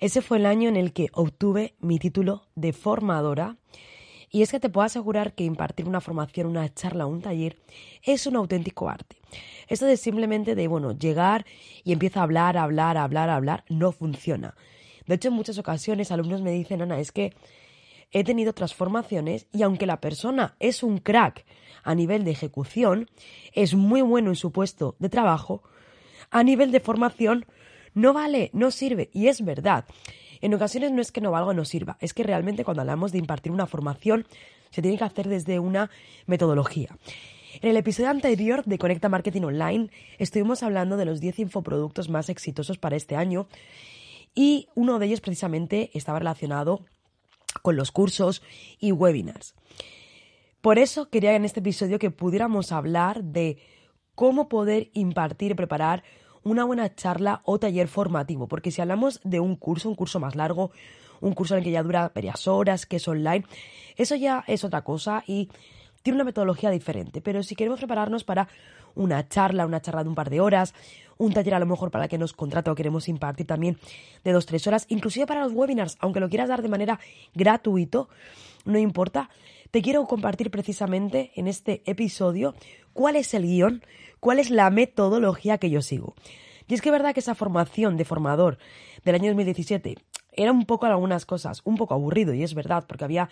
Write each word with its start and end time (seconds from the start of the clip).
Ese 0.00 0.22
fue 0.22 0.38
el 0.38 0.46
año 0.46 0.70
en 0.70 0.76
el 0.76 0.94
que 0.94 1.08
obtuve 1.12 1.74
mi 1.78 1.98
título 1.98 2.48
de 2.54 2.72
formadora. 2.72 3.58
Y 4.30 4.42
es 4.42 4.50
que 4.50 4.60
te 4.60 4.70
puedo 4.70 4.86
asegurar 4.86 5.34
que 5.34 5.44
impartir 5.44 5.86
una 5.86 6.00
formación, 6.00 6.46
una 6.46 6.72
charla, 6.72 7.04
un 7.04 7.20
taller 7.20 7.58
es 8.02 8.26
un 8.26 8.36
auténtico 8.36 8.88
arte. 8.88 9.16
Esto 9.68 9.84
de 9.86 9.96
simplemente 9.96 10.54
de, 10.54 10.68
bueno, 10.68 10.92
llegar 10.92 11.44
y 11.84 11.92
empiezo 11.92 12.20
a 12.20 12.22
hablar, 12.22 12.56
hablar, 12.56 12.96
hablar, 12.96 13.28
hablar, 13.28 13.64
no 13.68 13.92
funciona. 13.92 14.54
De 15.06 15.16
hecho, 15.16 15.28
en 15.28 15.34
muchas 15.34 15.58
ocasiones 15.58 16.10
alumnos 16.10 16.40
me 16.40 16.52
dicen, 16.52 16.80
Ana, 16.80 16.98
es 16.98 17.12
que 17.12 17.34
he 18.10 18.24
tenido 18.24 18.54
transformaciones 18.54 19.48
y 19.52 19.62
aunque 19.62 19.86
la 19.86 20.00
persona 20.00 20.56
es 20.60 20.82
un 20.82 20.98
crack 20.98 21.44
a 21.82 21.94
nivel 21.94 22.24
de 22.24 22.30
ejecución, 22.30 23.10
es 23.52 23.74
muy 23.74 24.00
bueno 24.00 24.30
en 24.30 24.36
su 24.36 24.50
puesto 24.50 24.96
de 24.98 25.08
trabajo, 25.08 25.62
a 26.30 26.42
nivel 26.42 26.70
de 26.70 26.80
formación 26.80 27.46
no 27.94 28.12
vale, 28.12 28.50
no 28.52 28.70
sirve. 28.70 29.10
Y 29.12 29.28
es 29.28 29.44
verdad. 29.44 29.84
En 30.40 30.54
ocasiones 30.54 30.92
no 30.92 31.02
es 31.02 31.12
que 31.12 31.20
no 31.20 31.30
valga 31.30 31.50
o 31.50 31.54
no 31.54 31.64
sirva, 31.64 31.98
es 32.00 32.14
que 32.14 32.22
realmente 32.22 32.64
cuando 32.64 32.80
hablamos 32.80 33.12
de 33.12 33.18
impartir 33.18 33.52
una 33.52 33.66
formación 33.66 34.26
se 34.70 34.82
tiene 34.82 34.96
que 34.96 35.04
hacer 35.04 35.28
desde 35.28 35.58
una 35.58 35.90
metodología. 36.26 36.96
En 37.60 37.70
el 37.70 37.76
episodio 37.76 38.10
anterior 38.10 38.64
de 38.64 38.78
Conecta 38.78 39.08
Marketing 39.08 39.42
Online 39.42 39.90
estuvimos 40.18 40.62
hablando 40.62 40.96
de 40.96 41.04
los 41.04 41.20
10 41.20 41.40
infoproductos 41.40 42.08
más 42.08 42.28
exitosos 42.28 42.78
para 42.78 42.96
este 42.96 43.16
año 43.16 43.48
y 44.34 44.68
uno 44.74 44.98
de 44.98 45.06
ellos 45.06 45.20
precisamente 45.20 45.90
estaba 45.92 46.20
relacionado 46.20 46.84
con 47.62 47.76
los 47.76 47.90
cursos 47.90 48.42
y 48.78 48.92
webinars. 48.92 49.54
Por 50.60 50.78
eso 50.78 51.08
quería 51.10 51.34
en 51.34 51.44
este 51.44 51.60
episodio 51.60 51.98
que 51.98 52.10
pudiéramos 52.10 52.70
hablar 52.70 53.24
de 53.24 53.58
cómo 54.14 54.48
poder 54.48 54.90
impartir 54.92 55.52
y 55.52 55.54
preparar 55.54 56.04
una 56.44 56.64
buena 56.64 56.94
charla 56.94 57.42
o 57.44 57.58
taller 57.58 57.88
formativo, 57.88 58.48
porque 58.48 58.70
si 58.70 58.80
hablamos 58.80 59.20
de 59.24 59.40
un 59.40 59.56
curso, 59.56 59.88
un 59.88 59.94
curso 59.94 60.20
más 60.20 60.34
largo, 60.34 60.70
un 61.20 61.34
curso 61.34 61.54
en 61.54 61.58
el 61.58 61.64
que 61.64 61.70
ya 61.70 61.82
dura 61.82 62.10
varias 62.14 62.48
horas, 62.48 62.86
que 62.86 62.96
es 62.96 63.08
online, 63.08 63.44
eso 63.96 64.14
ya 64.16 64.44
es 64.46 64.64
otra 64.64 64.82
cosa 64.82 65.22
y 65.26 65.50
tiene 66.02 66.16
una 66.16 66.24
metodología 66.24 66.70
diferente. 66.70 67.20
Pero 67.20 67.42
si 67.42 67.54
queremos 67.54 67.78
prepararnos 67.78 68.24
para 68.24 68.48
una 68.94 69.28
charla, 69.28 69.66
una 69.66 69.80
charla 69.80 70.02
de 70.02 70.08
un 70.08 70.14
par 70.14 70.30
de 70.30 70.40
horas, 70.40 70.74
un 71.20 71.34
taller 71.34 71.54
a 71.54 71.58
lo 71.58 71.66
mejor 71.66 71.90
para 71.90 72.08
que 72.08 72.16
nos 72.16 72.32
contrata 72.32 72.72
o 72.72 72.74
queremos 72.74 73.06
impartir 73.06 73.46
también 73.46 73.78
de 74.24 74.32
dos, 74.32 74.46
tres 74.46 74.66
horas, 74.66 74.86
inclusive 74.88 75.26
para 75.26 75.44
los 75.44 75.52
webinars, 75.52 75.96
aunque 76.00 76.18
lo 76.18 76.30
quieras 76.30 76.48
dar 76.48 76.62
de 76.62 76.68
manera 76.68 76.98
gratuito, 77.34 78.08
no 78.64 78.78
importa. 78.78 79.28
Te 79.70 79.82
quiero 79.82 80.06
compartir 80.06 80.50
precisamente 80.50 81.30
en 81.36 81.46
este 81.46 81.82
episodio 81.84 82.54
cuál 82.92 83.16
es 83.16 83.34
el 83.34 83.42
guion, 83.42 83.84
cuál 84.18 84.38
es 84.38 84.50
la 84.50 84.70
metodología 84.70 85.58
que 85.58 85.70
yo 85.70 85.82
sigo. 85.82 86.14
Y 86.66 86.74
es 86.74 86.80
que 86.80 86.88
es 86.88 86.92
verdad 86.92 87.12
que 87.12 87.20
esa 87.20 87.34
formación 87.34 87.96
de 87.96 88.04
formador 88.06 88.56
del 89.04 89.14
año 89.14 89.26
2017 89.26 89.96
era 90.32 90.52
un 90.52 90.64
poco 90.64 90.86
algunas 90.86 91.26
cosas, 91.26 91.60
un 91.64 91.76
poco 91.76 91.92
aburrido, 91.92 92.32
y 92.32 92.42
es 92.42 92.54
verdad, 92.54 92.84
porque 92.88 93.04
había 93.04 93.28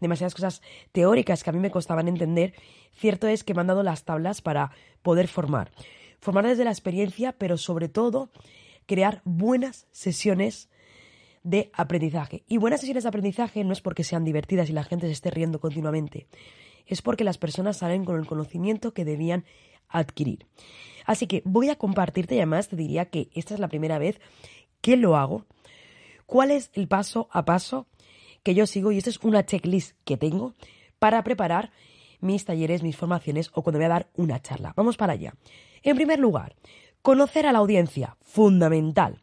demasiadas 0.00 0.34
cosas 0.34 0.62
teóricas 0.92 1.44
que 1.44 1.50
a 1.50 1.52
mí 1.52 1.60
me 1.60 1.70
costaban 1.70 2.08
entender. 2.08 2.54
Cierto 2.92 3.28
es 3.28 3.44
que 3.44 3.54
me 3.54 3.60
han 3.60 3.68
dado 3.68 3.82
las 3.82 4.04
tablas 4.04 4.42
para 4.42 4.72
poder 5.02 5.28
formar. 5.28 5.70
Formar 6.20 6.46
desde 6.46 6.64
la 6.64 6.70
experiencia, 6.70 7.32
pero 7.32 7.56
sobre 7.56 7.88
todo 7.88 8.30
crear 8.86 9.20
buenas 9.24 9.86
sesiones 9.92 10.68
de 11.42 11.70
aprendizaje. 11.72 12.42
Y 12.48 12.58
buenas 12.58 12.80
sesiones 12.80 13.04
de 13.04 13.08
aprendizaje 13.08 13.64
no 13.64 13.72
es 13.72 13.80
porque 13.80 14.04
sean 14.04 14.24
divertidas 14.24 14.68
y 14.70 14.72
la 14.72 14.84
gente 14.84 15.06
se 15.06 15.12
esté 15.12 15.30
riendo 15.30 15.60
continuamente, 15.60 16.26
es 16.86 17.02
porque 17.02 17.24
las 17.24 17.38
personas 17.38 17.78
salen 17.78 18.04
con 18.04 18.18
el 18.18 18.26
conocimiento 18.26 18.92
que 18.92 19.04
debían 19.04 19.44
adquirir. 19.88 20.46
Así 21.04 21.26
que 21.26 21.42
voy 21.44 21.70
a 21.70 21.76
compartirte 21.76 22.34
y 22.34 22.38
además 22.38 22.68
te 22.68 22.76
diría 22.76 23.06
que 23.06 23.30
esta 23.34 23.54
es 23.54 23.60
la 23.60 23.68
primera 23.68 23.98
vez 23.98 24.20
que 24.80 24.96
lo 24.96 25.16
hago. 25.16 25.46
¿Cuál 26.26 26.50
es 26.50 26.70
el 26.74 26.88
paso 26.88 27.28
a 27.32 27.44
paso 27.44 27.86
que 28.42 28.54
yo 28.54 28.66
sigo? 28.66 28.92
Y 28.92 28.98
esta 28.98 29.10
es 29.10 29.18
una 29.22 29.46
checklist 29.46 29.96
que 30.04 30.16
tengo 30.16 30.54
para 30.98 31.22
preparar 31.24 31.70
mis 32.20 32.44
talleres, 32.44 32.82
mis 32.82 32.96
formaciones 32.96 33.50
o 33.54 33.62
cuando 33.62 33.78
voy 33.78 33.86
a 33.86 33.90
dar 33.90 34.08
una 34.14 34.40
charla. 34.40 34.72
Vamos 34.76 34.96
para 34.96 35.14
allá. 35.14 35.34
En 35.82 35.96
primer 35.96 36.18
lugar, 36.18 36.56
conocer 37.02 37.46
a 37.46 37.52
la 37.52 37.58
audiencia, 37.58 38.16
fundamental. 38.22 39.20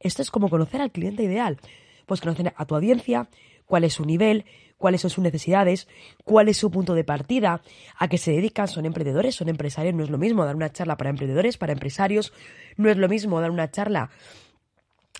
Esto 0.00 0.22
es 0.22 0.30
como 0.30 0.50
conocer 0.50 0.80
al 0.80 0.90
cliente 0.90 1.22
ideal. 1.22 1.58
Pues 2.06 2.20
conocer 2.20 2.52
a 2.56 2.66
tu 2.66 2.74
audiencia, 2.74 3.28
cuál 3.66 3.84
es 3.84 3.94
su 3.94 4.04
nivel, 4.04 4.44
cuáles 4.76 5.00
son 5.00 5.10
sus 5.10 5.22
necesidades, 5.22 5.86
cuál 6.24 6.48
es 6.48 6.56
su 6.56 6.70
punto 6.70 6.94
de 6.94 7.04
partida, 7.04 7.62
a 7.96 8.08
qué 8.08 8.18
se 8.18 8.32
dedican, 8.32 8.66
son 8.66 8.84
emprendedores, 8.84 9.36
son 9.36 9.48
empresarios, 9.48 9.94
no 9.94 10.02
es 10.02 10.10
lo 10.10 10.18
mismo 10.18 10.44
dar 10.44 10.56
una 10.56 10.72
charla 10.72 10.96
para 10.96 11.10
emprendedores, 11.10 11.56
para 11.56 11.72
empresarios, 11.72 12.32
no 12.76 12.90
es 12.90 12.96
lo 12.96 13.08
mismo 13.08 13.40
dar 13.40 13.52
una 13.52 13.70
charla 13.70 14.10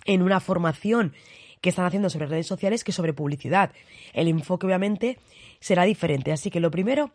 en 0.05 0.22
una 0.22 0.41
formación 0.41 1.15
que 1.62 1.71
están 1.71 1.87
haciendo 1.87 2.11
sobre 2.11 2.27
redes 2.27 2.47
sociales 2.47 2.84
que 2.84 2.93
sobre 2.93 3.15
publicidad. 3.15 3.73
El 4.12 4.28
enfoque 4.28 4.67
obviamente 4.67 5.19
será 5.61 5.84
diferente, 5.84 6.33
así 6.33 6.50
que 6.50 6.61
lo 6.61 6.71
primero, 6.71 7.12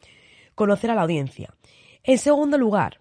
conocer 0.55 0.89
a 0.89 0.95
la 0.95 1.03
audiencia. 1.03 1.53
En 2.03 2.17
segundo 2.17 2.57
lugar, 2.57 2.99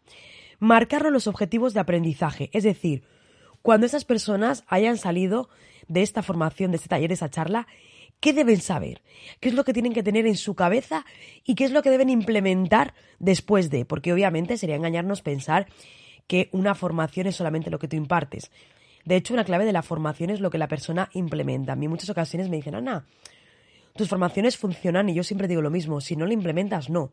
marcarnos 0.58 1.12
los 1.12 1.26
objetivos 1.26 1.72
de 1.72 1.80
aprendizaje, 1.80 2.50
es 2.52 2.64
decir, 2.64 3.04
cuando 3.62 3.86
esas 3.86 4.04
personas 4.04 4.64
hayan 4.66 4.98
salido 4.98 5.48
de 5.88 6.02
esta 6.02 6.22
formación, 6.22 6.72
de 6.72 6.76
este 6.78 6.88
taller, 6.88 7.08
de 7.08 7.14
esa 7.14 7.30
charla, 7.30 7.66
qué 8.20 8.32
deben 8.32 8.60
saber, 8.60 9.02
qué 9.40 9.48
es 9.48 9.54
lo 9.54 9.64
que 9.64 9.72
tienen 9.72 9.92
que 9.92 10.02
tener 10.02 10.26
en 10.26 10.36
su 10.36 10.54
cabeza 10.54 11.04
y 11.44 11.54
qué 11.54 11.64
es 11.64 11.70
lo 11.70 11.82
que 11.82 11.90
deben 11.90 12.10
implementar 12.10 12.94
después 13.18 13.70
de, 13.70 13.84
porque 13.84 14.12
obviamente 14.12 14.56
sería 14.56 14.76
engañarnos 14.76 15.22
pensar 15.22 15.66
que 16.26 16.48
una 16.52 16.74
formación 16.74 17.28
es 17.28 17.36
solamente 17.36 17.70
lo 17.70 17.78
que 17.78 17.88
tú 17.88 17.96
impartes. 17.96 18.50
De 19.06 19.16
hecho, 19.16 19.32
una 19.32 19.44
clave 19.44 19.64
de 19.64 19.72
la 19.72 19.82
formación 19.82 20.28
es 20.28 20.40
lo 20.40 20.50
que 20.50 20.58
la 20.58 20.68
persona 20.68 21.08
implementa. 21.14 21.72
A 21.72 21.76
mí 21.76 21.86
en 21.86 21.92
muchas 21.92 22.10
ocasiones 22.10 22.50
me 22.50 22.56
dicen, 22.56 22.74
Ana, 22.74 23.06
tus 23.96 24.08
formaciones 24.08 24.58
funcionan 24.58 25.08
y 25.08 25.14
yo 25.14 25.24
siempre 25.24 25.48
digo 25.48 25.62
lo 25.62 25.70
mismo, 25.70 26.02
si 26.02 26.16
no 26.16 26.26
lo 26.26 26.32
implementas, 26.32 26.90
no. 26.90 27.12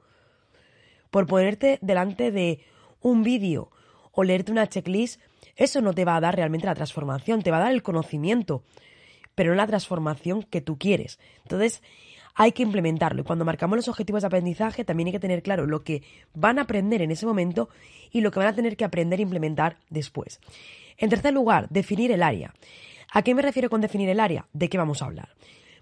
Por 1.09 1.25
ponerte 1.25 1.79
delante 1.81 2.31
de 2.31 2.59
un 2.99 3.23
vídeo 3.23 3.71
o 4.11 4.23
leerte 4.23 4.51
una 4.51 4.67
checklist, 4.67 5.21
eso 5.55 5.79
no 5.79 5.93
te 5.93 6.03
va 6.03 6.17
a 6.17 6.21
dar 6.21 6.35
realmente 6.35 6.67
la 6.67 6.75
transformación, 6.75 7.41
te 7.41 7.51
va 7.51 7.57
a 7.57 7.61
dar 7.61 7.71
el 7.71 7.83
conocimiento 7.83 8.63
pero 9.35 9.51
no 9.51 9.55
la 9.55 9.67
transformación 9.67 10.43
que 10.43 10.61
tú 10.61 10.77
quieres. 10.77 11.19
Entonces, 11.43 11.81
hay 12.35 12.51
que 12.51 12.63
implementarlo. 12.63 13.21
Y 13.21 13.25
cuando 13.25 13.45
marcamos 13.45 13.77
los 13.77 13.87
objetivos 13.87 14.21
de 14.21 14.27
aprendizaje, 14.27 14.83
también 14.83 15.07
hay 15.07 15.13
que 15.13 15.19
tener 15.19 15.43
claro 15.43 15.65
lo 15.65 15.83
que 15.83 16.03
van 16.33 16.59
a 16.59 16.63
aprender 16.63 17.01
en 17.01 17.11
ese 17.11 17.25
momento 17.25 17.69
y 18.11 18.21
lo 18.21 18.31
que 18.31 18.39
van 18.39 18.47
a 18.47 18.55
tener 18.55 18.75
que 18.75 18.85
aprender 18.85 19.19
e 19.19 19.23
implementar 19.23 19.77
después. 19.89 20.39
En 20.97 21.09
tercer 21.09 21.33
lugar, 21.33 21.67
definir 21.69 22.11
el 22.11 22.23
área. 22.23 22.53
¿A 23.11 23.21
qué 23.21 23.35
me 23.35 23.41
refiero 23.41 23.69
con 23.69 23.81
definir 23.81 24.09
el 24.09 24.19
área? 24.19 24.47
¿De 24.53 24.69
qué 24.69 24.77
vamos 24.77 25.01
a 25.01 25.05
hablar? 25.05 25.29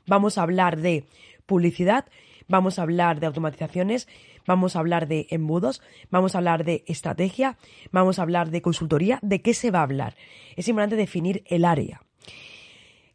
Vamos 0.08 0.38
a 0.38 0.42
hablar 0.42 0.78
de 0.78 1.06
publicidad, 1.46 2.06
vamos 2.48 2.80
a 2.80 2.82
hablar 2.82 3.20
de 3.20 3.28
automatizaciones, 3.28 4.08
vamos 4.46 4.76
a 4.76 4.80
hablar 4.80 5.08
de 5.08 5.28
embudos, 5.30 5.82
vamos 6.10 6.36
a 6.36 6.40
hablar 6.40 6.66
de 6.66 6.84
estrategia, 6.88 7.58
vamos 7.92 8.20
a 8.20 8.24
hablar 8.24 8.50
de 8.50 8.62
consultoría. 8.62 9.20
¿De 9.22 9.42
qué 9.42 9.54
se 9.54 9.72
va 9.72 9.80
a 9.80 9.84
hablar? 9.84 10.16
Es 10.56 10.68
importante 10.68 10.96
definir 10.96 11.44
el 11.48 11.66
área. 11.66 12.02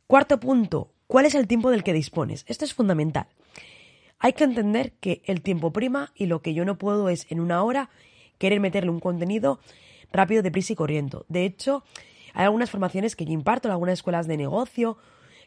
Cuarto 0.06 0.38
punto, 0.38 0.92
¿cuál 1.06 1.26
es 1.26 1.34
el 1.34 1.46
tiempo 1.46 1.70
del 1.70 1.84
que 1.84 1.92
dispones? 1.92 2.44
Esto 2.48 2.64
es 2.64 2.74
fundamental. 2.74 3.26
Hay 4.18 4.32
que 4.32 4.44
entender 4.44 4.92
que 4.92 5.22
el 5.26 5.42
tiempo 5.42 5.72
prima 5.72 6.12
y 6.14 6.26
lo 6.26 6.40
que 6.40 6.54
yo 6.54 6.64
no 6.64 6.78
puedo 6.78 7.08
es 7.08 7.26
en 7.30 7.40
una 7.40 7.62
hora 7.62 7.90
querer 8.38 8.60
meterle 8.60 8.90
un 8.90 9.00
contenido 9.00 9.60
rápido, 10.12 10.42
deprisa 10.42 10.72
y 10.72 10.76
corriendo. 10.76 11.26
De 11.28 11.44
hecho, 11.44 11.84
hay 12.32 12.44
algunas 12.44 12.70
formaciones 12.70 13.16
que 13.16 13.24
yo 13.24 13.32
imparto 13.32 13.68
en 13.68 13.72
algunas 13.72 13.94
escuelas 13.94 14.26
de 14.26 14.36
negocio 14.36 14.96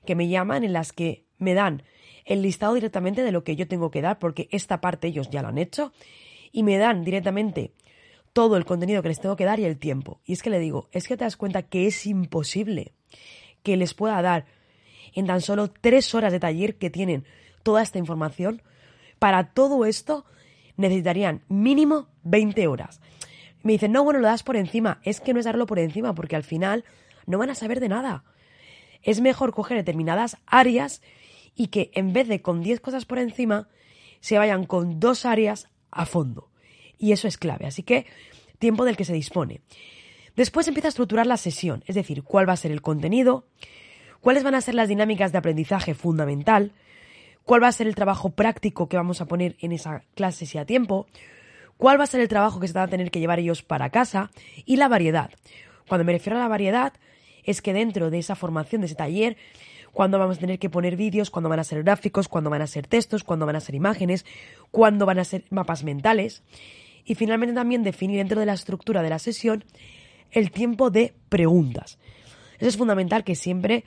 que 0.06 0.16
me 0.16 0.28
llaman 0.28 0.64
en 0.64 0.74
las 0.74 0.94
que 0.94 1.26
me 1.38 1.54
dan 1.54 1.84
el 2.26 2.42
listado 2.42 2.76
directamente 2.76 3.24
de 3.24 3.32
lo 3.32 3.44
que 3.44 3.56
yo 3.56 3.68
tengo 3.68 3.90
que 3.92 4.02
dar, 4.02 4.20
porque 4.20 4.48
esta 4.52 4.82
parte 4.82 5.08
ellos 5.08 5.30
ya 5.30 5.42
lo 5.42 5.48
han 5.48 5.58
hecho, 5.58 5.92
y 6.52 6.64
me 6.64 6.78
dan 6.78 7.04
directamente 7.04 7.74
todo 8.34 8.58
el 8.58 8.66
contenido 8.66 9.02
que 9.02 9.10
les 9.10 9.20
tengo 9.20 9.36
que 9.36 9.46
dar 9.46 9.60
y 9.60 9.66
el 9.66 9.80
tiempo. 9.80 10.22
Y 10.26 10.34
es 10.34 10.44
que 10.44 10.50
le 10.50 10.60
digo, 10.60 10.90
es 10.92 11.08
que 11.08 11.18
te 11.18 11.24
das 11.24 11.38
cuenta 11.38 11.64
que 11.64 11.88
es 11.88 12.06
imposible 12.06 12.94
que 13.64 13.78
les 13.78 13.94
pueda 13.94 14.22
dar 14.22 14.46
en 15.14 15.28
tan 15.28 15.42
solo 15.42 15.70
tres 15.70 16.14
horas 16.16 16.32
de 16.32 16.40
taller 16.40 16.76
que 16.76 16.90
tienen 16.90 17.26
toda 17.64 17.82
esta 17.82 17.98
información. 17.98 18.62
Para 19.20 19.52
todo 19.54 19.86
esto 19.86 20.26
necesitarían 20.78 21.42
mínimo 21.50 22.08
20 22.24 22.68
horas. 22.68 23.02
Me 23.64 23.74
dicen, 23.74 23.92
no, 23.92 24.04
bueno, 24.04 24.20
lo 24.20 24.28
das 24.28 24.44
por 24.44 24.56
encima. 24.56 25.00
Es 25.04 25.20
que 25.20 25.34
no 25.34 25.40
es 25.40 25.46
darlo 25.46 25.66
por 25.66 25.80
encima, 25.80 26.16
porque 26.16 26.36
al 26.36 26.44
final 26.44 26.86
no 27.26 27.38
van 27.38 27.50
a 27.50 27.56
saber 27.56 27.80
de 27.80 27.90
nada. 27.90 28.24
Es 29.02 29.22
mejor 29.22 29.54
coger 29.54 29.78
determinadas 29.78 30.38
áreas 30.46 31.02
y 31.56 31.68
que 31.68 31.92
en 31.94 32.14
vez 32.14 32.28
de 32.28 32.42
con 32.42 32.62
10 32.64 32.80
cosas 32.80 33.06
por 33.06 33.20
encima, 33.20 33.68
se 34.22 34.38
vayan 34.38 34.66
con 34.66 35.00
dos 35.00 35.26
áreas 35.26 35.70
a 35.92 36.06
fondo. 36.06 36.50
Y 36.98 37.12
eso 37.12 37.28
es 37.28 37.38
clave. 37.38 37.66
Así 37.66 37.84
que 37.84 38.06
tiempo 38.60 38.86
del 38.86 38.98
que 38.98 39.06
se 39.06 39.14
dispone. 39.14 39.62
Después 40.36 40.68
empieza 40.68 40.88
a 40.88 40.90
estructurar 40.90 41.28
la 41.28 41.38
sesión, 41.38 41.84
es 41.86 41.96
decir, 41.96 42.24
cuál 42.24 42.48
va 42.48 42.54
a 42.54 42.58
ser 42.58 42.72
el 42.72 42.82
contenido, 42.82 43.46
cuáles 44.22 44.44
van 44.44 44.56
a 44.56 44.62
ser 44.62 44.76
las 44.76 44.90
dinámicas 44.90 45.32
de 45.32 45.38
aprendizaje 45.38 45.94
fundamental, 45.94 46.74
cuál 47.44 47.64
va 47.64 47.68
a 47.68 47.72
ser 47.72 47.88
el 47.88 47.96
trabajo 47.96 48.30
práctico 48.30 48.88
que 48.88 48.98
vamos 48.98 49.22
a 49.22 49.26
poner 49.26 49.56
en 49.60 49.72
esa 49.72 50.04
clase 50.16 50.46
si 50.46 50.58
a 50.58 50.66
tiempo, 50.66 51.08
cuál 51.78 52.00
va 52.00 52.04
a 52.04 52.08
ser 52.08 52.22
el 52.22 52.28
trabajo 52.28 52.60
que 52.60 52.68
se 52.68 52.74
van 52.74 52.84
a 52.84 52.90
tener 52.90 53.12
que 53.12 53.20
llevar 53.20 53.40
ellos 53.40 53.64
para 53.64 53.90
casa 53.90 54.32
y 54.66 54.76
la 54.76 54.88
variedad. 54.88 55.32
Cuando 55.88 56.06
me 56.06 56.12
refiero 56.12 56.38
a 56.38 56.42
la 56.42 56.48
variedad, 56.48 56.94
es 57.44 57.62
que 57.62 57.74
dentro 57.74 58.10
de 58.10 58.20
esa 58.20 58.36
formación, 58.36 58.82
de 58.82 58.88
ese 58.88 58.96
taller, 58.96 59.38
cuándo 59.92 60.20
vamos 60.20 60.38
a 60.38 60.40
tener 60.42 60.60
que 60.60 60.70
poner 60.70 60.96
vídeos, 60.96 61.30
cuándo 61.30 61.50
van 61.50 61.60
a 61.60 61.64
ser 61.64 61.84
gráficos, 61.84 62.28
cuándo 62.28 62.50
van 62.50 62.62
a 62.62 62.68
ser 62.68 62.88
textos, 62.88 63.24
cuándo 63.24 63.46
van 63.46 63.56
a 63.56 63.60
ser 63.60 63.76
imágenes, 63.76 64.26
cuándo 64.72 65.06
van 65.06 65.20
a 65.20 65.24
ser 65.24 65.46
mapas 65.50 65.84
mentales. 65.84 66.44
Y 67.06 67.16
finalmente 67.16 67.56
también 67.56 67.82
definir 67.82 68.18
dentro 68.18 68.40
de 68.40 68.46
la 68.46 68.54
estructura 68.54 69.02
de 69.02 69.10
la 69.10 69.20
sesión 69.20 69.64
el 70.32 70.52
tiempo 70.52 70.92
de 70.92 71.14
preguntas. 71.30 71.98
Es 72.60 72.78
fundamental 72.78 73.24
que 73.24 73.36
siempre 73.36 73.86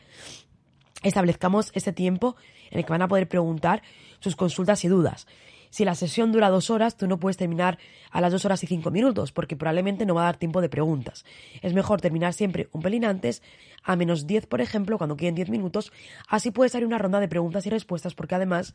establezcamos 1.02 1.70
este 1.74 1.92
tiempo 1.92 2.36
en 2.70 2.78
el 2.78 2.84
que 2.84 2.90
van 2.92 3.02
a 3.02 3.08
poder 3.08 3.28
preguntar 3.28 3.82
sus 4.20 4.36
consultas 4.36 4.84
y 4.84 4.88
dudas. 4.88 5.26
Si 5.70 5.86
la 5.86 5.94
sesión 5.94 6.32
dura 6.32 6.50
dos 6.50 6.68
horas, 6.68 6.98
tú 6.98 7.06
no 7.06 7.18
puedes 7.18 7.38
terminar 7.38 7.78
a 8.10 8.20
las 8.20 8.30
dos 8.30 8.44
horas 8.44 8.62
y 8.62 8.66
cinco 8.66 8.90
minutos, 8.90 9.32
porque 9.32 9.56
probablemente 9.56 10.04
no 10.04 10.14
va 10.14 10.20
a 10.20 10.24
dar 10.26 10.36
tiempo 10.36 10.60
de 10.60 10.68
preguntas. 10.68 11.24
Es 11.62 11.72
mejor 11.72 11.98
terminar 11.98 12.34
siempre 12.34 12.68
un 12.72 12.82
pelín 12.82 13.06
antes, 13.06 13.42
a 13.82 13.96
menos 13.96 14.26
diez, 14.26 14.44
por 14.44 14.60
ejemplo, 14.60 14.98
cuando 14.98 15.16
queden 15.16 15.34
diez 15.34 15.48
minutos. 15.48 15.90
Así 16.28 16.50
puedes 16.50 16.72
salir 16.72 16.86
una 16.86 16.98
ronda 16.98 17.20
de 17.20 17.28
preguntas 17.28 17.64
y 17.64 17.70
respuestas, 17.70 18.14
porque 18.14 18.34
además 18.34 18.74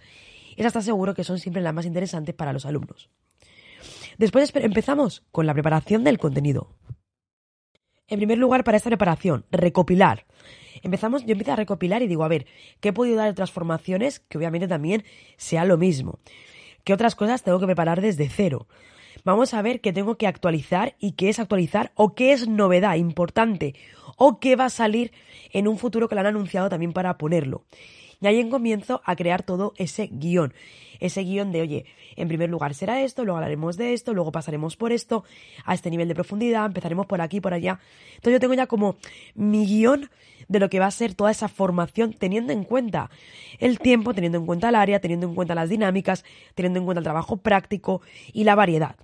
esa 0.56 0.70
está 0.70 0.82
seguro 0.82 1.14
que 1.14 1.24
son 1.24 1.38
siempre 1.38 1.62
las 1.62 1.74
más 1.74 1.86
interesantes 1.86 2.34
para 2.34 2.52
los 2.52 2.66
alumnos. 2.66 3.10
Después 4.18 4.52
empezamos 4.56 5.24
con 5.32 5.46
la 5.46 5.54
preparación 5.54 6.04
del 6.04 6.18
contenido. 6.18 6.74
En 8.10 8.20
primer 8.20 8.38
lugar, 8.38 8.64
para 8.64 8.78
esta 8.78 8.90
preparación, 8.90 9.46
recopilar. 9.52 10.26
Empezamos, 10.82 11.26
yo 11.26 11.34
empiezo 11.34 11.52
a 11.52 11.58
recopilar 11.58 12.02
y 12.02 12.08
digo, 12.08 12.24
a 12.24 12.30
ver, 12.30 12.46
¿qué 12.80 12.90
he 12.90 12.94
podido 12.94 13.18
dar 13.18 13.28
de 13.28 13.34
transformaciones 13.34 14.22
que 14.22 14.38
obviamente 14.38 14.68
también 14.68 15.04
sea 15.36 15.66
lo 15.66 15.78
mismo? 15.78 16.20
¿Qué 16.86 16.94
otras 16.94 17.16
cosas 17.16 17.44
tengo 17.44 17.60
que 17.60 17.66
preparar 17.66 18.00
desde 18.00 18.30
cero? 18.30 18.68
Vamos 19.26 19.54
a 19.54 19.62
ver 19.62 19.82
qué 19.82 19.92
tengo 19.92 20.16
que 20.16 20.26
actualizar 20.26 20.96
y 21.00 21.14
qué 21.14 21.28
es 21.28 21.40
actualizar 21.40 21.92
o 21.96 22.16
qué 22.16 22.32
es 22.32 22.48
novedad 22.48 22.96
importante 22.96 23.76
o 24.16 24.40
qué 24.40 24.56
va 24.56 24.66
a 24.66 24.70
salir 24.70 25.12
en 25.52 25.68
un 25.68 25.78
futuro 25.78 26.08
que 26.08 26.16
lo 26.16 26.22
han 26.22 26.28
anunciado 26.28 26.70
también 26.70 26.94
para 26.94 27.18
ponerlo. 27.18 27.66
Y 28.20 28.28
ahí 28.28 28.50
comienzo 28.50 29.02
a 29.06 29.16
crear 29.16 29.44
todo 29.44 29.74
ese 29.78 30.08
guion. 30.08 30.54
Ese 31.00 31.22
guion 31.22 31.52
de, 31.52 31.62
oye, 31.62 31.86
en 32.16 32.28
primer 32.28 32.50
lugar 32.50 32.74
será 32.74 33.02
esto, 33.02 33.24
luego 33.24 33.38
hablaremos 33.38 33.78
de 33.78 33.94
esto, 33.94 34.14
luego 34.14 34.32
pasaremos 34.32 34.76
por 34.76 34.92
esto, 34.92 35.24
a 35.66 35.76
este 35.76 35.92
nivel 35.92 36.08
de 36.08 36.16
profundidad, 36.16 36.66
empezaremos 36.66 37.06
por 37.06 37.22
aquí, 37.22 37.40
por 37.40 37.54
allá. 37.54 37.80
Entonces 38.16 38.34
yo 38.34 38.40
tengo 38.40 38.56
ya 38.56 38.66
como 38.66 38.98
mi 39.36 39.66
guion 39.66 40.10
de 40.48 40.60
lo 40.60 40.70
que 40.70 40.80
va 40.80 40.88
a 40.88 40.92
ser 40.92 41.14
toda 41.14 41.30
esa 41.30 41.48
formación 41.48 42.14
teniendo 42.14 42.54
en 42.54 42.64
cuenta 42.64 43.12
el 43.60 43.80
tiempo, 43.80 44.14
teniendo 44.14 44.40
en 44.40 44.46
cuenta 44.46 44.70
el 44.70 44.76
área, 44.76 45.00
teniendo 45.00 45.28
en 45.28 45.36
cuenta 45.36 45.54
las 45.54 45.70
dinámicas, 45.70 46.26
teniendo 46.56 46.80
en 46.80 46.86
cuenta 46.86 47.00
el 47.00 47.04
trabajo 47.04 47.38
práctico 47.38 48.02
y 48.34 48.44
la 48.44 48.56
variedad. 48.56 48.96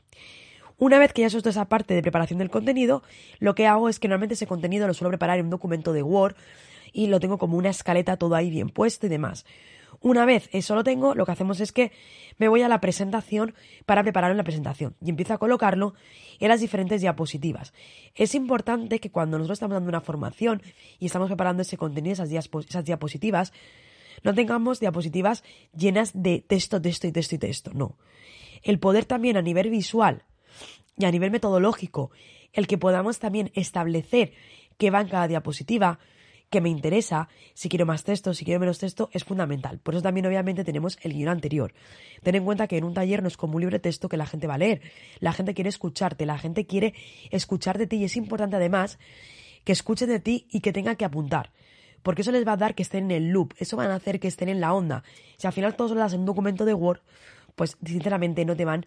Una 0.77 0.98
vez 0.98 1.13
que 1.13 1.21
ya 1.21 1.27
he 1.27 1.30
hecho 1.30 1.48
esa 1.48 1.66
parte 1.66 1.94
de 1.94 2.01
preparación 2.01 2.39
del 2.39 2.50
contenido, 2.50 3.04
lo 3.39 3.54
que 3.54 3.68
hago 3.68 3.89
es 3.89 4.00
que 4.00 4.07
normalmente 4.07 4.33
ese 4.33 4.48
contenido 4.48 4.88
lo 4.88 4.94
suelo 4.94 5.12
preparar 5.12 5.38
en 5.38 5.45
un 5.45 5.51
documento 5.51 5.94
de 5.94 6.01
Word 6.01 6.36
y 6.94 7.07
lo 7.07 7.19
tengo 7.19 7.38
como 7.38 7.57
una 7.57 7.69
escaleta 7.69 8.16
todo 8.18 8.36
ahí 8.36 8.50
bien 8.50 8.69
puesto 8.69 9.07
y 9.07 9.10
demás. 9.10 9.45
Una 10.00 10.25
vez 10.25 10.50
eso 10.51 10.75
lo 10.75 10.84
tengo, 10.84 11.16
lo 11.16 11.25
que 11.25 11.31
hacemos 11.31 11.60
es 11.60 11.72
que 11.72 11.92
me 12.38 12.48
voy 12.48 12.62
a 12.62 12.68
la 12.68 12.81
presentación 12.81 13.54
para 13.86 14.04
preparar 14.04 14.36
la 14.36 14.44
presentación 14.44 14.95
y 15.01 15.10
empiezo 15.10 15.34
a 15.34 15.38
colocarlo 15.38 15.94
en 16.40 16.50
las 16.50 16.62
diferentes 16.62 17.01
diapositivas. 17.01 17.74
Es 18.16 18.36
importante 18.36 19.00
que 19.00 19.12
cuando 19.12 19.38
nosotros 19.38 19.57
estamos 19.57 19.75
dando 19.75 19.90
una 19.90 20.01
formación 20.01 20.62
y 21.00 21.06
estamos 21.06 21.30
preparando 21.30 21.62
ese 21.62 21.78
contenido, 21.78 22.13
esas, 22.13 22.30
esas 22.30 22.86
diapositivas, 22.86 23.54
no 24.24 24.34
tengamos 24.34 24.80
diapositivas 24.80 25.44
llenas 25.75 26.12
de 26.13 26.44
texto, 26.45 26.81
texto 26.81 27.07
y 27.07 27.12
texto 27.12 27.36
y 27.36 27.38
texto. 27.38 27.72
No. 27.74 27.98
El 28.62 28.80
poder 28.80 29.06
también 29.06 29.38
a 29.38 29.42
nivel 29.42 29.69
visual 29.69 30.24
y 30.98 31.06
a 31.06 31.12
nivel 31.12 31.31
metodológico, 31.31 32.12
el 32.51 32.68
que 32.68 32.78
podamos 32.78 33.19
también 33.19 33.51
establecer 33.56 34.34
qué 34.78 34.92
va 34.92 35.01
en 35.01 35.07
cada 35.07 35.28
diapositiva, 35.28 36.00
que 36.53 36.61
me 36.61 36.69
interesa, 36.69 37.29
si 37.55 37.67
quiero 37.67 37.88
más 37.88 38.03
texto, 38.03 38.31
si 38.35 38.45
quiero 38.45 38.59
menos 38.59 38.77
texto, 38.77 39.09
es 39.11 39.23
fundamental. 39.23 39.79
Por 39.79 39.95
eso 39.95 40.03
también 40.03 40.27
obviamente 40.27 40.63
tenemos 40.63 41.00
el 41.01 41.13
guion 41.13 41.29
anterior. 41.29 41.73
Ten 42.21 42.35
en 42.35 42.45
cuenta 42.45 42.67
que 42.67 42.77
en 42.77 42.83
un 42.83 42.94
taller 42.94 43.23
no 43.23 43.27
es 43.27 43.38
como 43.38 43.55
un 43.55 43.61
libre 43.61 43.79
texto 43.79 44.07
que 44.07 44.17
la 44.17 44.27
gente 44.27 44.45
va 44.45 44.53
a 44.53 44.59
leer. 44.59 44.83
La 45.19 45.33
gente 45.33 45.55
quiere 45.55 45.71
escucharte, 45.71 46.27
la 46.27 46.38
gente 46.38 46.67
quiere 46.67 46.94
escuchar 47.31 47.79
de 47.79 47.88
ti 47.88 47.95
y 47.95 48.03
es 48.03 48.15
importante 48.17 48.55
además 48.57 49.00
que 49.63 49.71
escuchen 49.71 50.09
de 50.09 50.19
ti 50.19 50.45
y 50.51 50.59
que 50.59 50.71
tengan 50.71 50.95
que 50.95 51.05
apuntar. 51.05 51.50
Porque 52.03 52.21
eso 52.21 52.31
les 52.31 52.47
va 52.47 52.51
a 52.51 52.57
dar 52.57 52.75
que 52.75 52.83
estén 52.83 53.06
en 53.06 53.11
el 53.11 53.29
loop, 53.29 53.56
eso 53.57 53.75
van 53.75 53.89
a 53.89 53.95
hacer 53.95 54.19
que 54.19 54.27
estén 54.27 54.47
en 54.47 54.61
la 54.61 54.75
onda. 54.75 55.03
Si 55.38 55.47
al 55.47 55.53
final 55.53 55.75
todos 55.75 55.91
lo 55.94 56.06
en 56.06 56.19
un 56.19 56.25
documento 56.27 56.65
de 56.65 56.75
Word, 56.75 57.01
pues 57.56 57.77
sinceramente 57.83 58.45
no 58.45 58.56
te 58.56 58.65
van 58.65 58.85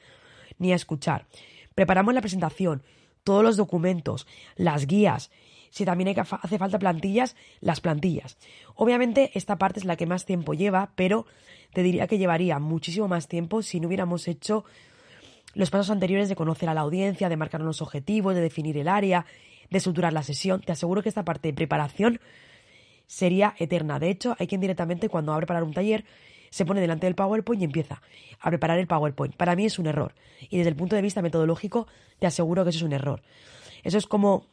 ni 0.60 0.70
a 0.70 0.76
escuchar. 0.76 1.26
Preparamos 1.74 2.14
la 2.14 2.20
presentación, 2.20 2.84
todos 3.24 3.42
los 3.42 3.56
documentos, 3.56 4.28
las 4.54 4.86
guías, 4.86 5.32
si 5.76 5.84
también 5.84 6.18
hace 6.18 6.56
falta 6.56 6.78
plantillas, 6.78 7.36
las 7.60 7.82
plantillas. 7.82 8.38
Obviamente 8.76 9.30
esta 9.34 9.58
parte 9.58 9.78
es 9.78 9.84
la 9.84 9.96
que 9.96 10.06
más 10.06 10.24
tiempo 10.24 10.54
lleva, 10.54 10.92
pero 10.94 11.26
te 11.74 11.82
diría 11.82 12.06
que 12.06 12.16
llevaría 12.16 12.58
muchísimo 12.58 13.08
más 13.08 13.28
tiempo 13.28 13.60
si 13.60 13.78
no 13.78 13.88
hubiéramos 13.88 14.26
hecho 14.26 14.64
los 15.52 15.68
pasos 15.68 15.90
anteriores 15.90 16.30
de 16.30 16.34
conocer 16.34 16.70
a 16.70 16.74
la 16.74 16.80
audiencia, 16.80 17.28
de 17.28 17.36
marcar 17.36 17.60
unos 17.60 17.82
objetivos, 17.82 18.34
de 18.34 18.40
definir 18.40 18.78
el 18.78 18.88
área, 18.88 19.26
de 19.68 19.76
estructurar 19.76 20.14
la 20.14 20.22
sesión. 20.22 20.62
Te 20.62 20.72
aseguro 20.72 21.02
que 21.02 21.10
esta 21.10 21.26
parte 21.26 21.48
de 21.48 21.52
preparación 21.52 22.20
sería 23.06 23.54
eterna. 23.58 23.98
De 23.98 24.08
hecho, 24.08 24.34
hay 24.38 24.46
quien 24.46 24.62
directamente 24.62 25.10
cuando 25.10 25.32
va 25.32 25.36
a 25.36 25.40
preparar 25.40 25.62
un 25.62 25.74
taller 25.74 26.06
se 26.48 26.64
pone 26.64 26.80
delante 26.80 27.04
del 27.04 27.16
PowerPoint 27.16 27.60
y 27.60 27.66
empieza 27.66 28.00
a 28.40 28.48
preparar 28.48 28.78
el 28.78 28.86
PowerPoint. 28.86 29.36
Para 29.36 29.54
mí 29.54 29.66
es 29.66 29.78
un 29.78 29.88
error. 29.88 30.14
Y 30.48 30.56
desde 30.56 30.70
el 30.70 30.76
punto 30.76 30.96
de 30.96 31.02
vista 31.02 31.20
metodológico, 31.20 31.86
te 32.18 32.26
aseguro 32.26 32.64
que 32.64 32.70
eso 32.70 32.78
es 32.78 32.82
un 32.82 32.94
error. 32.94 33.20
Eso 33.84 33.98
es 33.98 34.06
como 34.06 34.46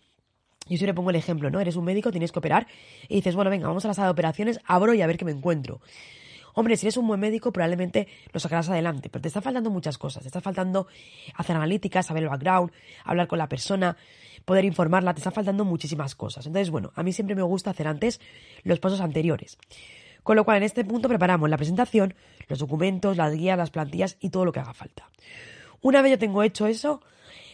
yo 0.67 0.77
siempre 0.77 0.93
pongo 0.93 1.09
el 1.09 1.15
ejemplo, 1.15 1.49
¿no? 1.49 1.59
Eres 1.59 1.75
un 1.75 1.85
médico, 1.85 2.11
tienes 2.11 2.31
que 2.31 2.39
operar 2.39 2.67
y 3.07 3.15
dices, 3.15 3.35
bueno, 3.35 3.49
venga, 3.49 3.67
vamos 3.67 3.83
a 3.85 3.89
la 3.89 3.93
sala 3.93 4.07
de 4.07 4.11
operaciones, 4.11 4.59
abro 4.65 4.93
y 4.93 5.01
a 5.01 5.07
ver 5.07 5.17
qué 5.17 5.25
me 5.25 5.31
encuentro. 5.31 5.81
Hombre, 6.55 6.77
si 6.77 6.85
eres 6.85 6.97
un 6.97 7.07
buen 7.07 7.19
médico, 7.19 7.51
probablemente 7.51 8.07
lo 8.31 8.39
sacarás 8.39 8.69
adelante, 8.69 9.09
pero 9.09 9.23
te 9.23 9.27
está 9.27 9.41
faltando 9.41 9.71
muchas 9.71 9.97
cosas. 9.97 10.21
Te 10.21 10.27
está 10.27 10.39
faltando 10.39 10.87
hacer 11.35 11.55
analíticas, 11.55 12.05
saber 12.05 12.23
el 12.23 12.29
background, 12.29 12.71
hablar 13.03 13.27
con 13.27 13.39
la 13.39 13.49
persona, 13.49 13.97
poder 14.45 14.63
informarla, 14.63 15.13
te 15.13 15.19
está 15.19 15.31
faltando 15.31 15.65
muchísimas 15.65 16.13
cosas. 16.15 16.45
Entonces, 16.45 16.69
bueno, 16.69 16.91
a 16.95 17.01
mí 17.01 17.11
siempre 17.11 17.35
me 17.35 17.41
gusta 17.41 17.71
hacer 17.71 17.87
antes 17.87 18.21
los 18.63 18.79
pasos 18.79 19.01
anteriores. 19.01 19.57
Con 20.21 20.35
lo 20.35 20.45
cual, 20.45 20.57
en 20.57 20.63
este 20.63 20.85
punto 20.85 21.09
preparamos 21.09 21.49
la 21.49 21.57
presentación, 21.57 22.13
los 22.47 22.59
documentos, 22.59 23.17
las 23.17 23.33
guías, 23.33 23.57
las 23.57 23.71
plantillas 23.71 24.17
y 24.19 24.29
todo 24.29 24.45
lo 24.45 24.51
que 24.51 24.59
haga 24.59 24.73
falta. 24.73 25.09
Una 25.81 26.01
vez 26.01 26.11
yo 26.11 26.19
tengo 26.19 26.43
hecho 26.43 26.67
eso, 26.67 27.01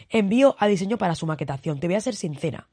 envío 0.09 0.55
a 0.59 0.67
diseño 0.67 0.97
para 0.97 1.15
su 1.15 1.25
maquetación. 1.25 1.79
Te 1.79 1.87
voy 1.87 1.95
a 1.95 2.01
ser 2.01 2.15
sincera. 2.15 2.67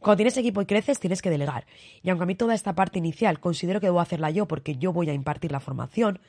Cuando 0.00 0.16
tienes 0.16 0.36
equipo 0.36 0.62
y 0.62 0.66
creces, 0.66 0.98
tienes 0.98 1.22
que 1.22 1.30
delegar. 1.30 1.66
Y 2.02 2.10
aunque 2.10 2.24
a 2.24 2.26
mí 2.26 2.34
toda 2.34 2.54
esta 2.54 2.74
parte 2.74 2.98
inicial 2.98 3.38
considero 3.38 3.80
que 3.80 3.86
debo 3.86 4.00
hacerla 4.00 4.30
yo 4.30 4.46
porque 4.46 4.76
yo 4.76 4.92
voy 4.92 5.10
a 5.10 5.14
impartir 5.14 5.52
la 5.52 5.60
formación, 5.60 6.20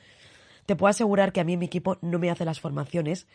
te 0.66 0.76
puedo 0.76 0.90
asegurar 0.90 1.32
que 1.32 1.40
a 1.40 1.44
mí 1.44 1.56
mi 1.56 1.66
equipo 1.66 1.96
no 2.02 2.18
me 2.18 2.30
hace 2.30 2.44
las 2.44 2.60
formaciones. 2.60 3.26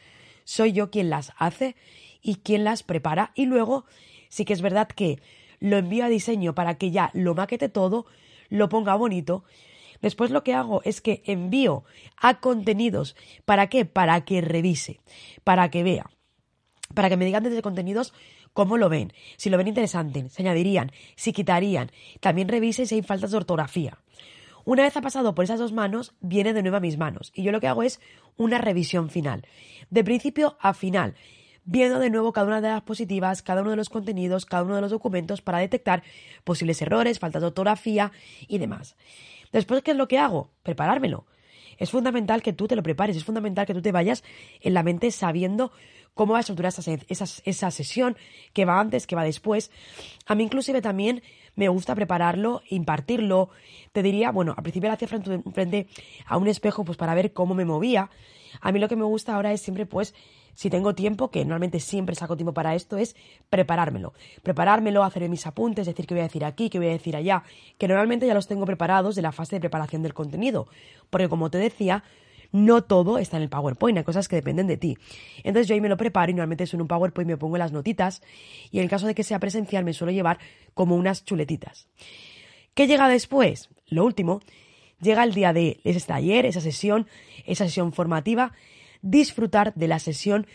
Soy 0.44 0.72
yo 0.72 0.91
quien 0.91 1.10
las 1.10 1.34
hace 1.38 1.75
y 2.22 2.36
quien 2.36 2.63
las 2.63 2.84
prepara. 2.84 3.32
Y 3.36 3.48
luego 3.48 3.86
sí 4.29 4.46
que 4.46 4.53
es 4.53 4.62
verdad 4.62 4.88
que 4.88 5.20
lo 5.60 5.77
envío 5.77 6.06
a 6.06 6.10
diseño 6.10 6.53
para 6.53 6.75
que 6.75 6.91
ya 6.91 7.10
lo 7.13 7.34
maquete 7.34 7.67
todo, 7.67 8.06
lo 8.50 8.70
ponga 8.70 8.96
bonito, 8.96 9.44
Después 10.01 10.32
lo 10.32 10.44
que 10.44 10.53
hago 10.53 10.82
es 10.84 11.01
que 11.01 11.24
envío 11.25 11.84
a 12.17 12.39
contenidos. 12.39 13.15
¿Para 13.46 13.67
qué? 13.67 13.86
Para 13.86 14.24
que 14.25 14.41
revise, 14.41 15.00
para 15.44 15.70
que 15.70 15.84
vea, 15.84 16.10
para 16.94 17.10
que 17.10 17.17
me 17.17 17.25
digan 17.25 17.44
desde 17.44 17.62
contenidos 17.62 18.13
cómo 18.57 18.79
lo 18.79 18.89
ven, 18.89 19.13
si 19.35 19.51
lo 19.51 19.57
ven 19.59 19.67
interesante, 19.67 20.29
se 20.31 20.41
añadirían, 20.41 20.91
si 21.15 21.31
quitarían. 21.31 21.91
También 22.21 22.47
revise 22.47 22.87
si 22.87 22.95
hay 22.95 23.03
faltas 23.03 23.29
de 23.29 23.37
ortografía. 23.37 23.99
Una 24.65 24.81
vez 24.81 24.97
ha 24.97 25.01
pasado 25.01 25.35
por 25.35 25.45
esas 25.45 25.59
dos 25.59 25.73
manos, 25.73 26.15
viene 26.21 26.53
de 26.53 26.63
nuevo 26.63 26.77
a 26.77 26.79
mis 26.79 26.97
manos. 26.97 27.31
Y 27.35 27.43
yo 27.43 27.51
lo 27.51 27.59
que 27.61 27.67
hago 27.67 27.83
es 27.83 28.01
una 28.35 28.57
revisión 28.57 29.11
final. 29.11 29.45
De 29.91 30.03
principio 30.03 30.57
a 30.59 30.73
final 30.73 31.13
viendo 31.65 31.99
de 31.99 32.09
nuevo 32.09 32.33
cada 32.33 32.47
una 32.47 32.61
de 32.61 32.69
las 32.69 32.81
positivas, 32.81 33.43
cada 33.43 33.61
uno 33.61 33.69
de 33.69 33.75
los 33.75 33.89
contenidos, 33.89 34.47
cada 34.47 34.63
uno 34.63 34.73
de 34.73 34.81
los 34.81 34.89
documentos 34.89 35.43
para 35.43 35.59
detectar 35.59 36.01
posibles 36.43 36.81
errores, 36.81 37.19
faltas 37.19 37.41
de 37.43 37.49
ortografía 37.49 38.11
y 38.47 38.57
demás. 38.57 38.95
Después, 39.51 39.83
¿qué 39.83 39.91
es 39.91 39.97
lo 39.97 40.07
que 40.07 40.17
hago? 40.17 40.49
Preparármelo. 40.63 41.27
Es 41.77 41.91
fundamental 41.91 42.41
que 42.41 42.53
tú 42.53 42.67
te 42.67 42.75
lo 42.75 42.81
prepares, 42.83 43.17
es 43.17 43.23
fundamental 43.23 43.67
que 43.67 43.73
tú 43.73 43.81
te 43.83 43.91
vayas 43.91 44.23
en 44.61 44.73
la 44.73 44.81
mente 44.81 45.11
sabiendo 45.11 45.71
cómo 46.17 46.33
va 46.33 46.39
a 46.39 46.41
estructurar 46.41 46.74
esa, 47.07 47.71
sesión, 47.71 48.17
qué 48.51 48.65
va 48.65 48.79
antes, 48.79 49.07
qué 49.07 49.15
va 49.15 49.24
después. 49.24 49.71
A 50.25 50.36
mí 50.36 50.43
inclusive 50.43 50.81
también 50.81 51.24
me 51.55 51.69
gusta 51.69 51.95
prepararlo, 51.95 52.62
impartirlo. 52.69 53.50
Te 53.93 54.03
diría, 54.03 54.31
bueno, 54.31 54.53
al 54.57 54.63
principio 54.63 54.89
lo 54.89 54.95
hacía 54.95 55.07
frente, 55.07 55.41
frente 55.53 55.88
a 56.25 56.38
un 56.38 56.47
espejo 56.47 56.83
pues 56.83 56.97
para 56.97 57.15
ver 57.15 57.31
cómo 57.31 57.55
me 57.55 57.63
movía. 57.63 58.09
A 58.59 58.71
mí 58.74 58.79
lo 58.79 58.89
que 58.89 58.95
me 58.95 59.05
gusta 59.05 59.36
ahora 59.36 59.53
es 59.53 59.62
siempre 59.62 59.86
pues 59.86 60.13
si 60.57 60.71
tengo 60.71 60.95
tiempo, 60.95 61.29
que 61.29 61.45
normalmente 61.45 61.79
siempre 61.79 62.15
saco 62.15 62.36
tiempo 62.36 62.51
para 62.51 62.74
esto, 62.74 62.97
es 62.97 63.15
preparármelo. 63.51 64.13
Preparármelo, 64.41 65.03
hacer 65.03 65.29
mis 65.29 65.45
apuntes, 65.45 65.86
decir 65.86 66.07
qué 66.07 66.15
voy 66.15 66.21
a 66.21 66.24
decir 66.24 66.43
aquí, 66.43 66.71
qué 66.71 66.79
voy 66.79 66.88
a 66.88 66.93
decir 66.93 67.15
allá, 67.15 67.43
que 67.77 67.88
normalmente 67.88 68.25
ya 68.25 68.33
los 68.33 68.47
tengo 68.47 68.65
preparados 68.65 69.15
de 69.15 69.21
la 69.21 69.31
fase 69.31 69.57
de 69.57 69.59
preparación 69.59 70.01
del 70.01 70.15
contenido. 70.15 70.67
Porque 71.12 71.29
como 71.29 71.51
te 71.51 71.59
decía, 71.59 72.03
no 72.51 72.83
todo 72.83 73.17
está 73.17 73.37
en 73.37 73.43
el 73.43 73.49
PowerPoint, 73.49 73.97
hay 73.97 74.03
cosas 74.03 74.27
que 74.27 74.35
dependen 74.35 74.67
de 74.67 74.77
ti. 74.77 74.97
Entonces 75.43 75.67
yo 75.67 75.75
ahí 75.75 75.81
me 75.81 75.89
lo 75.89 75.97
preparo 75.97 76.31
y 76.31 76.33
normalmente 76.33 76.65
es 76.65 76.73
en 76.73 76.81
un 76.81 76.87
PowerPoint 76.87 77.27
me 77.27 77.37
pongo 77.37 77.57
las 77.57 77.71
notitas 77.71 78.21
y 78.71 78.77
en 78.77 78.83
el 78.83 78.89
caso 78.89 79.07
de 79.07 79.15
que 79.15 79.23
sea 79.23 79.39
presencial 79.39 79.83
me 79.83 79.93
suelo 79.93 80.11
llevar 80.11 80.39
como 80.73 80.95
unas 80.95 81.25
chuletitas. 81.25 81.87
¿Qué 82.73 82.87
llega 82.87 83.09
después? 83.09 83.69
Lo 83.87 84.05
último, 84.05 84.41
llega 85.01 85.23
el 85.23 85.33
día 85.33 85.53
de 85.53 85.79
ese 85.83 86.05
taller, 86.05 86.45
esa 86.45 86.61
sesión, 86.61 87.07
esa 87.45 87.65
sesión 87.65 87.91
formativa 87.91 88.53
disfrutar 89.01 89.73
de 89.75 89.87
la 89.87 89.99
sesión, 89.99 90.47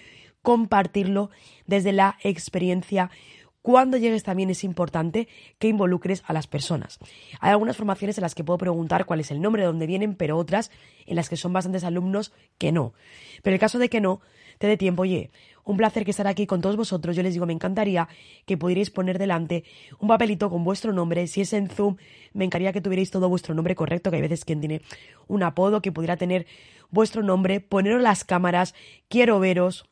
compartirlo 0.42 1.30
desde 1.66 1.92
la 1.92 2.16
experiencia. 2.22 3.10
Cuando 3.62 3.96
llegues 3.96 4.24
también 4.24 4.50
es 4.50 4.64
importante 4.64 5.28
que 5.58 5.68
involucres 5.68 6.24
a 6.26 6.32
las 6.32 6.48
personas. 6.48 6.98
Hay 7.40 7.52
algunas 7.52 7.76
formaciones 7.76 8.18
en 8.18 8.22
las 8.22 8.34
que 8.34 8.42
puedo 8.42 8.58
preguntar 8.58 9.06
cuál 9.06 9.20
es 9.20 9.30
el 9.30 9.40
nombre, 9.40 9.62
de 9.62 9.66
dónde 9.66 9.86
vienen, 9.86 10.16
pero 10.16 10.36
otras 10.36 10.72
en 11.06 11.16
las 11.16 11.28
que 11.28 11.36
son 11.36 11.52
bastantes 11.52 11.84
alumnos 11.84 12.32
que 12.58 12.72
no. 12.72 12.92
Pero 13.42 13.54
el 13.54 13.60
caso 13.60 13.78
de 13.78 13.88
que 13.88 14.00
no, 14.00 14.20
te 14.58 14.66
dé 14.66 14.76
tiempo, 14.76 15.02
oye, 15.02 15.30
un 15.64 15.76
placer 15.76 16.04
que 16.04 16.10
estar 16.10 16.26
aquí 16.26 16.46
con 16.46 16.60
todos 16.60 16.76
vosotros. 16.76 17.14
Yo 17.14 17.22
les 17.22 17.34
digo, 17.34 17.46
me 17.46 17.52
encantaría 17.52 18.08
que 18.46 18.56
pudierais 18.56 18.90
poner 18.90 19.18
delante 19.18 19.64
un 20.00 20.08
papelito 20.08 20.50
con 20.50 20.64
vuestro 20.64 20.92
nombre. 20.92 21.26
Si 21.26 21.40
es 21.40 21.52
en 21.52 21.68
Zoom, 21.68 21.96
me 22.32 22.44
encantaría 22.44 22.72
que 22.72 22.80
tuvierais 22.80 23.10
todo 23.10 23.28
vuestro 23.28 23.54
nombre 23.54 23.74
correcto, 23.74 24.10
que 24.10 24.16
hay 24.16 24.22
veces 24.22 24.44
quien 24.44 24.60
tiene 24.60 24.82
un 25.28 25.42
apodo, 25.42 25.82
que 25.82 25.92
pudiera 25.92 26.16
tener 26.16 26.46
vuestro 26.90 27.22
nombre, 27.22 27.60
poneros 27.60 28.02
las 28.02 28.24
cámaras, 28.24 28.74
quiero 29.08 29.38
veros. 29.38 29.84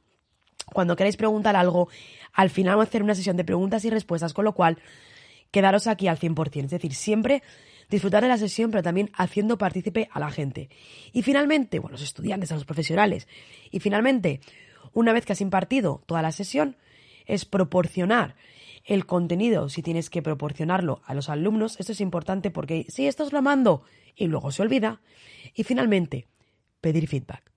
Cuando 0.73 0.97
queráis 0.97 1.17
preguntar 1.17 1.57
algo, 1.57 1.89
al 2.33 2.50
final 2.50 2.75
vamos 2.75 2.87
a 2.87 2.89
hacer 2.89 3.03
una 3.03 3.15
sesión 3.15 3.37
de 3.37 3.45
preguntas 3.45 3.85
y 3.85 3.91
respuestas, 3.91 4.33
con 4.33 4.45
lo 4.45 4.53
cual 4.53 4.79
quedaros 5.50 5.87
aquí 5.87 6.09
al 6.09 6.19
100%. 6.19 6.65
Es 6.65 6.71
decir, 6.71 6.95
siempre 6.95 7.43
disfrutar 7.89 8.23
de 8.23 8.29
la 8.29 8.39
sesión, 8.39 8.71
pero 8.71 8.83
también 8.83 9.11
haciendo 9.15 9.59
partícipe 9.59 10.09
a 10.12 10.21
la 10.21 10.31
gente. 10.31 10.71
Y 11.12 11.23
finalmente, 11.23 11.79
bueno, 11.79 11.93
los 11.93 12.03
estudiantes, 12.03 12.53
a 12.53 12.55
los 12.55 12.65
profesionales. 12.65 13.29
Y 13.71 13.81
finalmente, 13.81 14.41
una 14.93 15.12
vez 15.12 15.27
que 15.27 15.33
has 15.33 15.41
impartido 15.41 16.03
toda 16.07 16.23
la 16.23 16.33
sesión, 16.33 16.77
es 17.27 17.45
proporcionar 17.45 18.37
el 18.85 19.07
contenido, 19.07 19.69
si 19.69 19.83
tienes 19.83 20.09
que 20.11 20.23
proporcionarlo 20.23 21.03
a 21.05 21.15
los 21.15 21.29
alumnos. 21.29 21.79
Esto 21.79 21.93
es 21.93 22.00
importante 22.00 22.50
porque 22.50 22.87
si 22.89 23.07
esto 23.07 23.25
os 23.25 23.33
lo 23.33 23.43
mando 23.43 23.83
y 24.17 24.27
luego 24.27 24.53
se 24.53 24.62
olvida. 24.62 25.00
Y 25.55 25.65
finalmente, 25.65 26.29
pedir 26.81 27.07
feedback. 27.09 27.50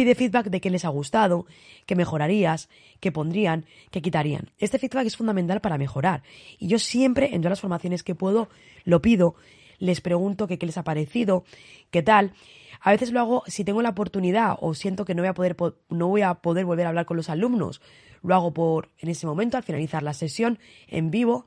Pide 0.00 0.14
feedback 0.14 0.46
de 0.46 0.62
qué 0.62 0.70
les 0.70 0.86
ha 0.86 0.88
gustado, 0.88 1.44
qué 1.84 1.94
mejorarías, 1.94 2.70
qué 3.00 3.12
pondrían, 3.12 3.66
qué 3.90 4.00
quitarían. 4.00 4.50
Este 4.56 4.78
feedback 4.78 5.04
es 5.04 5.18
fundamental 5.18 5.60
para 5.60 5.76
mejorar. 5.76 6.22
Y 6.58 6.68
yo 6.68 6.78
siempre, 6.78 7.34
en 7.34 7.42
todas 7.42 7.50
las 7.50 7.60
formaciones 7.60 8.02
que 8.02 8.14
puedo, 8.14 8.48
lo 8.84 9.02
pido, 9.02 9.34
les 9.78 10.00
pregunto 10.00 10.46
qué 10.46 10.56
les 10.56 10.78
ha 10.78 10.84
parecido, 10.84 11.44
qué 11.90 12.02
tal. 12.02 12.32
A 12.80 12.92
veces 12.92 13.12
lo 13.12 13.20
hago 13.20 13.42
si 13.46 13.62
tengo 13.62 13.82
la 13.82 13.90
oportunidad 13.90 14.56
o 14.58 14.72
siento 14.72 15.04
que 15.04 15.14
no 15.14 15.20
voy 15.20 15.28
a 15.28 15.34
poder, 15.34 15.54
no 15.90 16.08
voy 16.08 16.22
a 16.22 16.32
poder 16.32 16.64
volver 16.64 16.86
a 16.86 16.88
hablar 16.88 17.04
con 17.04 17.18
los 17.18 17.28
alumnos. 17.28 17.82
Lo 18.22 18.34
hago 18.34 18.54
por 18.54 18.88
en 19.00 19.10
ese 19.10 19.26
momento, 19.26 19.58
al 19.58 19.64
finalizar 19.64 20.02
la 20.02 20.14
sesión, 20.14 20.58
en 20.88 21.10
vivo. 21.10 21.44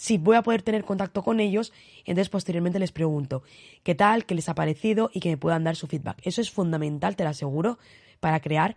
Si 0.00 0.16
voy 0.16 0.36
a 0.36 0.42
poder 0.42 0.62
tener 0.62 0.86
contacto 0.86 1.22
con 1.22 1.40
ellos, 1.40 1.74
entonces 2.06 2.30
posteriormente 2.30 2.78
les 2.78 2.90
pregunto 2.90 3.42
qué 3.82 3.94
tal, 3.94 4.24
qué 4.24 4.34
les 4.34 4.48
ha 4.48 4.54
parecido 4.54 5.10
y 5.12 5.20
que 5.20 5.28
me 5.28 5.36
puedan 5.36 5.62
dar 5.62 5.76
su 5.76 5.88
feedback. 5.88 6.16
Eso 6.22 6.40
es 6.40 6.50
fundamental, 6.50 7.16
te 7.16 7.24
lo 7.24 7.28
aseguro, 7.28 7.78
para 8.18 8.40
crear 8.40 8.76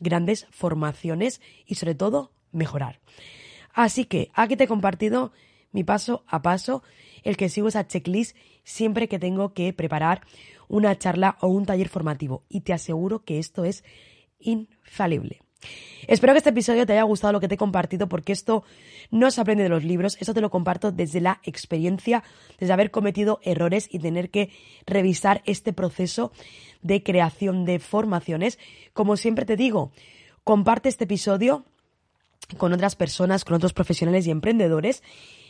grandes 0.00 0.48
formaciones 0.50 1.40
y 1.64 1.76
sobre 1.76 1.94
todo 1.94 2.32
mejorar. 2.50 2.98
Así 3.72 4.04
que 4.04 4.32
aquí 4.34 4.56
te 4.56 4.64
he 4.64 4.66
compartido 4.66 5.30
mi 5.70 5.84
paso 5.84 6.24
a 6.26 6.42
paso, 6.42 6.82
el 7.22 7.36
que 7.36 7.48
sigo 7.50 7.68
esa 7.68 7.86
checklist 7.86 8.36
siempre 8.64 9.06
que 9.06 9.20
tengo 9.20 9.54
que 9.54 9.72
preparar 9.72 10.22
una 10.66 10.98
charla 10.98 11.36
o 11.40 11.46
un 11.46 11.66
taller 11.66 11.88
formativo 11.88 12.42
y 12.48 12.62
te 12.62 12.72
aseguro 12.72 13.22
que 13.22 13.38
esto 13.38 13.64
es 13.64 13.84
infalible. 14.40 15.43
Espero 16.06 16.32
que 16.32 16.38
este 16.38 16.50
episodio 16.50 16.86
te 16.86 16.92
haya 16.92 17.02
gustado 17.02 17.32
lo 17.32 17.40
que 17.40 17.48
te 17.48 17.54
he 17.54 17.58
compartido 17.58 18.08
porque 18.08 18.32
esto 18.32 18.64
no 19.10 19.30
se 19.30 19.40
aprende 19.40 19.62
de 19.62 19.68
los 19.68 19.84
libros, 19.84 20.16
esto 20.20 20.34
te 20.34 20.40
lo 20.40 20.50
comparto 20.50 20.92
desde 20.92 21.20
la 21.20 21.40
experiencia, 21.44 22.22
desde 22.58 22.72
haber 22.72 22.90
cometido 22.90 23.40
errores 23.42 23.88
y 23.90 23.98
tener 23.98 24.30
que 24.30 24.50
revisar 24.86 25.42
este 25.46 25.72
proceso 25.72 26.32
de 26.82 27.02
creación 27.02 27.64
de 27.64 27.78
formaciones. 27.78 28.58
Como 28.92 29.16
siempre 29.16 29.44
te 29.44 29.56
digo, 29.56 29.92
comparte 30.44 30.88
este 30.88 31.04
episodio 31.04 31.64
con 32.58 32.72
otras 32.72 32.96
personas, 32.96 33.44
con 33.44 33.54
otros 33.54 33.72
profesionales 33.72 34.26
y 34.26 34.30
emprendedores 34.30 35.02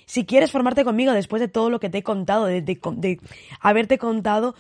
si 0.06 0.26
quieres 0.26 0.50
formarte 0.50 0.85
conmigo 0.85 1.12
después 1.12 1.40
de 1.40 1.49
todo 1.49 1.71
lo 1.71 1.80
que 1.80 1.90
te 1.90 1.99
he 1.99 2.02
contado, 2.02 2.47
de, 2.47 3.21
haberte 3.61 3.99
contado 3.99 4.54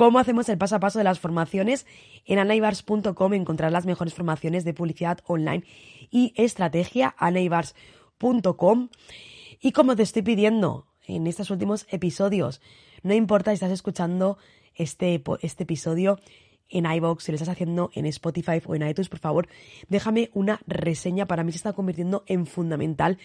cómo 0.00 0.18
hacemos 0.18 0.48
el 0.48 0.56
paso 0.56 0.76
a 0.76 0.80
paso 0.80 0.98
de 0.98 1.04
las 1.04 1.20
formaciones, 1.20 1.86
en 2.24 2.38
anaibars.com 2.38 3.34
encontrarás 3.34 3.70
las 3.70 3.84
mejores 3.84 4.14
formaciones 4.14 4.64
de 4.64 4.72
publicidad 4.72 5.18
online 5.26 5.62
y 6.10 6.32
estrategia, 6.36 7.14
anaibars.com. 7.18 8.88
Y 9.60 9.72
como 9.72 9.96
te 9.96 10.02
estoy 10.02 10.22
pidiendo 10.22 10.86
en 11.06 11.26
estos 11.26 11.50
últimos 11.50 11.86
episodios, 11.90 12.62
no 13.02 13.12
importa 13.12 13.50
si 13.50 13.56
estás 13.56 13.72
escuchando 13.72 14.38
este, 14.74 15.22
este 15.42 15.64
episodio 15.64 16.18
en 16.70 16.90
iVoox, 16.90 17.22
si 17.22 17.32
lo 17.32 17.36
estás 17.36 17.50
haciendo 17.50 17.90
en 17.92 18.06
Spotify 18.06 18.62
o 18.64 18.74
en 18.74 18.88
iTunes, 18.88 19.10
por 19.10 19.18
favor, 19.18 19.48
déjame 19.90 20.30
una 20.32 20.62
reseña. 20.66 21.26
Para 21.26 21.44
mí 21.44 21.52
se 21.52 21.58
está 21.58 21.74
convirtiendo 21.74 22.24
en 22.26 22.46
fundamental 22.46 23.18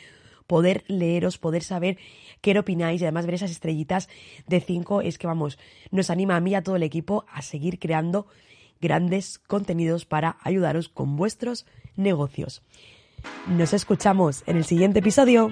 poder 0.47 0.83
leeros, 0.87 1.37
poder 1.37 1.63
saber 1.63 1.97
qué 2.41 2.57
opináis 2.57 3.01
y 3.01 3.05
además 3.05 3.25
ver 3.25 3.35
esas 3.35 3.51
estrellitas 3.51 4.09
de 4.47 4.61
5 4.61 5.01
es 5.01 5.17
que 5.17 5.27
vamos, 5.27 5.57
nos 5.91 6.09
anima 6.09 6.35
a 6.35 6.39
mí 6.39 6.51
y 6.51 6.55
a 6.55 6.63
todo 6.63 6.75
el 6.75 6.83
equipo 6.83 7.25
a 7.31 7.41
seguir 7.41 7.79
creando 7.79 8.27
grandes 8.81 9.39
contenidos 9.39 10.05
para 10.05 10.37
ayudaros 10.41 10.89
con 10.89 11.15
vuestros 11.15 11.65
negocios. 11.95 12.61
Nos 13.47 13.73
escuchamos 13.73 14.43
en 14.45 14.57
el 14.57 14.65
siguiente 14.65 14.99
episodio. 14.99 15.51